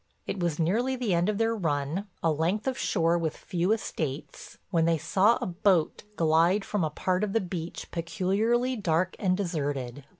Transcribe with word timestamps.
It 0.25 0.39
was 0.39 0.57
nearly 0.57 0.95
the 0.95 1.13
end 1.13 1.29
of 1.29 1.37
their 1.37 1.55
run, 1.55 2.07
a 2.23 2.31
length 2.31 2.65
of 2.67 2.75
shore 2.75 3.19
with 3.19 3.37
few 3.37 3.71
estates, 3.71 4.57
when 4.71 4.85
they 4.85 4.97
saw 4.97 5.37
a 5.39 5.45
boat 5.45 6.01
glide 6.15 6.65
from 6.65 6.83
a 6.83 6.89
part 6.89 7.23
of 7.23 7.33
the 7.33 7.39
beach 7.39 7.91
peculiarly 7.91 8.75
dark 8.75 9.15
and 9.19 9.37
deserted. 9.37 10.05